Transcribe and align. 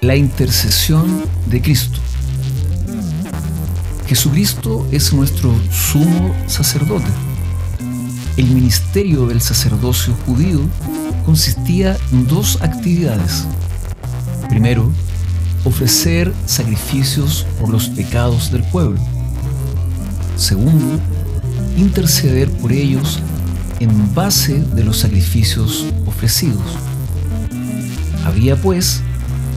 La 0.00 0.16
intercesión 0.16 1.24
de 1.46 1.60
Cristo. 1.60 1.98
Jesucristo 4.06 4.86
es 4.92 5.12
nuestro 5.12 5.52
sumo 5.70 6.34
sacerdote. 6.46 7.10
El 8.36 8.46
ministerio 8.46 9.26
del 9.26 9.40
sacerdocio 9.40 10.14
judío 10.26 10.60
consistía 11.24 11.96
en 12.12 12.28
dos 12.28 12.60
actividades. 12.62 13.46
Primero, 14.52 14.92
ofrecer 15.64 16.30
sacrificios 16.44 17.46
por 17.58 17.70
los 17.70 17.88
pecados 17.88 18.52
del 18.52 18.62
pueblo. 18.64 19.00
Segundo, 20.36 21.00
interceder 21.78 22.50
por 22.50 22.70
ellos 22.70 23.18
en 23.80 24.14
base 24.14 24.62
de 24.74 24.84
los 24.84 24.98
sacrificios 24.98 25.86
ofrecidos. 26.04 26.60
Había 28.26 28.54
pues 28.60 29.00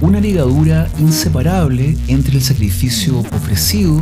una 0.00 0.20
ligadura 0.20 0.88
inseparable 1.00 1.98
entre 2.06 2.36
el 2.36 2.42
sacrificio 2.44 3.18
ofrecido 3.18 4.00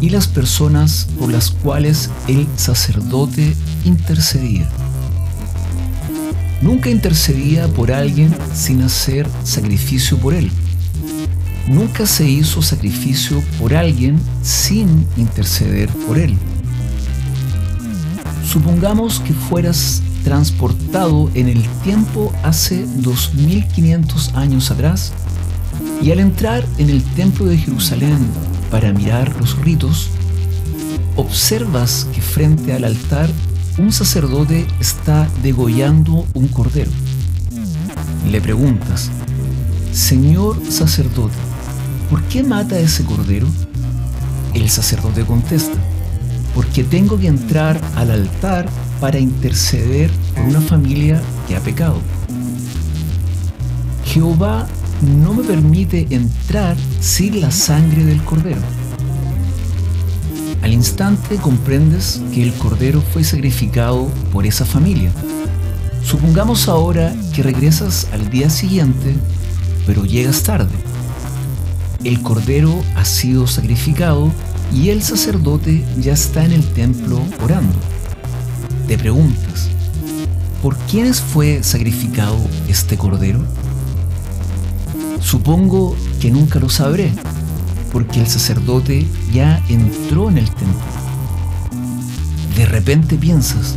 y 0.00 0.08
las 0.08 0.28
personas 0.28 1.08
por 1.18 1.30
las 1.30 1.50
cuales 1.50 2.08
el 2.26 2.48
sacerdote 2.56 3.54
intercedía. 3.84 4.66
Nunca 6.62 6.88
intercedía 6.88 7.68
por 7.68 7.92
alguien 7.92 8.34
sin 8.54 8.82
hacer 8.82 9.28
sacrificio 9.44 10.16
por 10.18 10.34
él. 10.34 10.50
Nunca 11.68 12.06
se 12.06 12.28
hizo 12.28 12.62
sacrificio 12.62 13.42
por 13.58 13.74
alguien 13.74 14.18
sin 14.42 15.06
interceder 15.16 15.88
por 16.06 16.18
él. 16.18 16.36
Supongamos 18.44 19.20
que 19.20 19.32
fueras 19.32 20.02
transportado 20.24 21.30
en 21.34 21.48
el 21.48 21.62
tiempo 21.84 22.32
hace 22.42 22.86
2500 22.96 24.34
años 24.34 24.70
atrás 24.70 25.12
y 26.02 26.10
al 26.10 26.20
entrar 26.20 26.64
en 26.78 26.90
el 26.90 27.02
templo 27.02 27.46
de 27.46 27.58
Jerusalén 27.58 28.18
para 28.70 28.92
mirar 28.92 29.34
los 29.40 29.56
ritos, 29.58 30.08
observas 31.16 32.06
que 32.12 32.20
frente 32.20 32.72
al 32.72 32.84
altar 32.84 33.30
un 33.78 33.92
sacerdote 33.92 34.66
está 34.80 35.28
degollando 35.42 36.26
un 36.34 36.48
cordero. 36.48 36.90
Le 38.30 38.40
preguntas, 38.40 39.10
Señor 39.92 40.60
sacerdote, 40.70 41.34
¿por 42.10 42.22
qué 42.24 42.42
mata 42.42 42.78
ese 42.78 43.04
cordero? 43.04 43.46
El 44.54 44.70
sacerdote 44.70 45.24
contesta, 45.24 45.78
porque 46.54 46.84
tengo 46.84 47.18
que 47.18 47.26
entrar 47.26 47.78
al 47.96 48.10
altar 48.10 48.66
para 49.00 49.18
interceder 49.18 50.10
por 50.34 50.44
una 50.44 50.60
familia 50.62 51.20
que 51.46 51.56
ha 51.56 51.60
pecado. 51.60 52.00
Jehová 54.06 54.66
no 55.20 55.34
me 55.34 55.42
permite 55.42 56.06
entrar 56.10 56.76
sin 57.00 57.42
la 57.42 57.50
sangre 57.50 58.04
del 58.04 58.22
cordero. 58.24 58.60
Al 60.66 60.72
instante 60.72 61.36
comprendes 61.36 62.20
que 62.34 62.42
el 62.42 62.52
cordero 62.52 63.00
fue 63.00 63.22
sacrificado 63.22 64.08
por 64.32 64.46
esa 64.46 64.66
familia. 64.66 65.12
Supongamos 66.02 66.66
ahora 66.66 67.14
que 67.32 67.44
regresas 67.44 68.08
al 68.10 68.30
día 68.30 68.50
siguiente, 68.50 69.14
pero 69.86 70.04
llegas 70.04 70.42
tarde. 70.42 70.74
El 72.02 72.20
cordero 72.20 72.82
ha 72.96 73.04
sido 73.04 73.46
sacrificado 73.46 74.32
y 74.74 74.88
el 74.88 75.04
sacerdote 75.04 75.84
ya 76.00 76.14
está 76.14 76.44
en 76.44 76.50
el 76.50 76.64
templo 76.72 77.20
orando. 77.44 77.76
Te 78.88 78.98
preguntas, 78.98 79.68
¿por 80.64 80.76
quiénes 80.90 81.20
fue 81.20 81.62
sacrificado 81.62 82.40
este 82.66 82.98
cordero? 82.98 83.38
Supongo 85.20 85.94
que 86.20 86.32
nunca 86.32 86.58
lo 86.58 86.68
sabré, 86.68 87.12
porque 87.96 88.20
el 88.20 88.26
sacerdote 88.26 89.06
ya 89.32 89.64
entró 89.70 90.28
en 90.28 90.36
el 90.36 90.50
templo. 90.50 90.84
De 92.54 92.66
repente 92.66 93.16
piensas, 93.16 93.74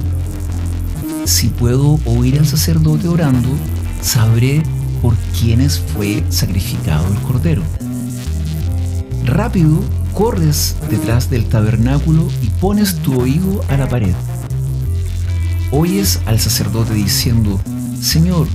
si 1.23 1.47
puedo 1.47 1.97
oír 2.03 2.37
al 2.37 2.45
sacerdote 2.45 3.07
orando, 3.07 3.47
sabré 4.01 4.61
por 5.01 5.15
quiénes 5.39 5.79
fue 5.79 6.21
sacrificado 6.27 7.07
el 7.07 7.17
cordero. 7.19 7.63
Rápido 9.23 9.79
corres 10.13 10.75
detrás 10.89 11.29
del 11.29 11.45
tabernáculo 11.45 12.27
y 12.41 12.47
pones 12.59 12.95
tu 12.95 13.21
oído 13.21 13.63
a 13.69 13.77
la 13.77 13.87
pared. 13.87 14.15
Oyes 15.71 16.19
al 16.25 16.41
sacerdote 16.41 16.93
diciendo, 16.93 17.57
Señor, 18.01 18.47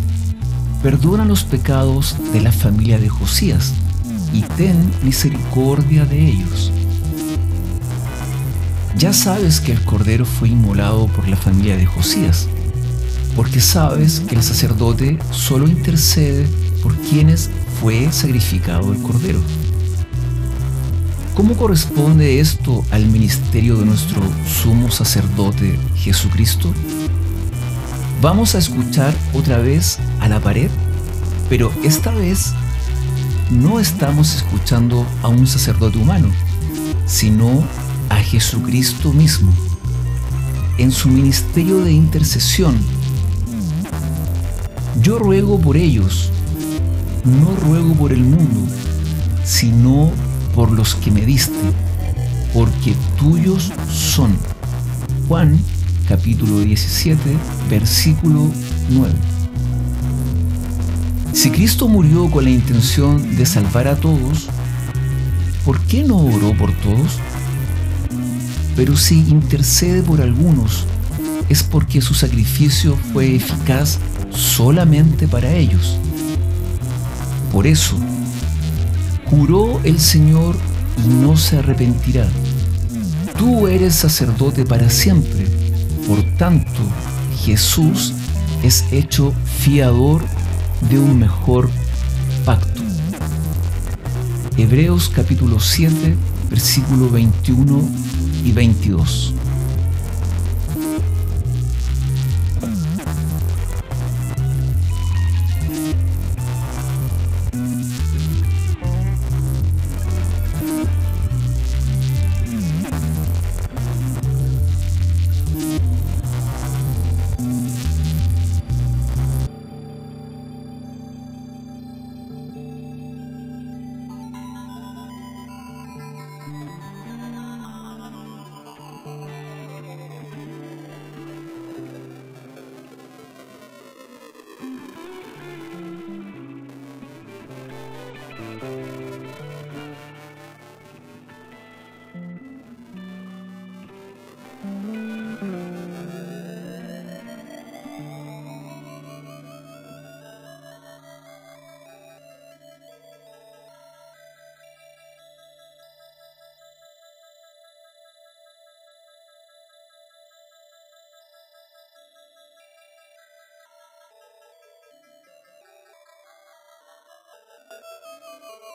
perdona 0.82 1.25
los 1.25 1.42
pecados 1.44 2.16
de 2.34 2.42
la 2.42 2.52
familia 2.52 2.98
de 2.98 3.08
Josías 3.08 3.72
y 4.34 4.42
ten 4.42 4.90
misericordia 5.02 6.04
de 6.04 6.18
ellos. 6.18 6.72
Ya 8.98 9.12
sabes 9.12 9.60
que 9.60 9.72
el 9.72 9.80
cordero 9.84 10.26
fue 10.26 10.48
inmolado 10.48 11.06
por 11.06 11.28
la 11.28 11.36
familia 11.36 11.76
de 11.76 11.86
Josías, 11.86 12.48
porque 13.36 13.60
sabes 13.60 14.20
que 14.20 14.34
el 14.34 14.42
sacerdote 14.42 15.18
solo 15.30 15.68
intercede 15.68 16.48
por 16.82 16.96
quienes 16.96 17.48
fue 17.80 18.10
sacrificado 18.10 18.92
el 18.92 19.00
cordero. 19.00 19.40
¿Cómo 21.34 21.54
corresponde 21.56 22.40
esto 22.40 22.84
al 22.90 23.06
ministerio 23.06 23.76
de 23.76 23.86
nuestro 23.86 24.20
sumo 24.46 24.90
sacerdote 24.90 25.78
Jesucristo? 25.96 26.72
Vamos 28.20 28.54
a 28.54 28.58
escuchar 28.58 29.14
otra 29.32 29.58
vez 29.58 29.98
a 30.20 30.28
la 30.28 30.40
pared, 30.40 30.70
pero 31.48 31.72
esta 31.82 32.10
vez 32.10 32.54
no 33.50 33.81
estamos 33.81 34.34
escuchando 34.37 35.06
a 35.22 35.28
un 35.28 35.47
sacerdote 35.47 35.99
humano, 35.99 36.28
sino 37.06 37.65
a 38.09 38.16
Jesucristo 38.16 39.12
mismo, 39.12 39.53
en 40.78 40.91
su 40.91 41.09
ministerio 41.09 41.84
de 41.84 41.93
intercesión. 41.93 42.77
Yo 45.00 45.19
ruego 45.19 45.59
por 45.59 45.77
ellos, 45.77 46.31
no 47.25 47.55
ruego 47.66 47.94
por 47.94 48.12
el 48.12 48.21
mundo, 48.21 48.60
sino 49.44 50.11
por 50.55 50.71
los 50.71 50.94
que 50.94 51.11
me 51.11 51.26
diste, 51.26 51.72
porque 52.53 52.94
tuyos 53.19 53.72
son. 53.91 54.37
Juan 55.28 55.59
capítulo 56.09 56.61
17, 56.61 57.21
versículo 57.71 58.50
9. 58.91 59.33
Si 61.34 61.50
Cristo 61.50 61.88
murió 61.88 62.30
con 62.30 62.44
la 62.44 62.50
intención 62.50 63.36
de 63.36 63.44
salvar 63.44 63.88
a 63.88 63.96
todos, 63.96 64.48
¿por 65.64 65.80
qué 65.80 66.04
no 66.04 66.16
oró 66.16 66.56
por 66.56 66.72
todos? 66.78 67.18
Pero 68.76 68.96
si 68.96 69.18
intercede 69.18 70.00
por 70.00 70.20
algunos, 70.20 70.86
es 71.48 71.64
porque 71.64 72.00
su 72.00 72.14
sacrificio 72.14 72.96
fue 73.12 73.34
eficaz 73.34 73.98
solamente 74.30 75.26
para 75.26 75.52
ellos. 75.52 75.98
Por 77.52 77.66
eso, 77.66 77.96
juró 79.26 79.80
el 79.82 79.98
Señor 79.98 80.56
y 81.04 81.08
no 81.08 81.36
se 81.36 81.58
arrepentirá. 81.58 82.28
Tú 83.36 83.66
eres 83.66 83.96
sacerdote 83.96 84.64
para 84.64 84.88
siempre. 84.88 85.48
Por 86.06 86.22
tanto, 86.36 86.80
Jesús 87.44 88.14
es 88.62 88.84
hecho 88.92 89.34
fiador 89.58 90.22
de 90.90 90.98
un 90.98 91.19
mejor 91.19 91.70
pacto. 92.44 92.82
Hebreos 94.56 95.10
capítulo 95.14 95.60
7, 95.60 96.16
versículo 96.50 97.10
21 97.10 97.88
y 98.44 98.52
22. 98.52 99.34